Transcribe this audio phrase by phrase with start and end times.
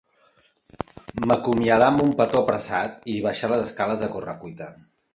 [1.25, 4.77] M'acomiadà amb un petó apressat i baixà les escales a corre-cuita.